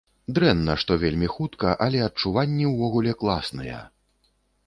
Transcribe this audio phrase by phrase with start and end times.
[0.35, 3.79] Дрэнна, што вельмі хутка, але адчуванні ўвогуле класныя.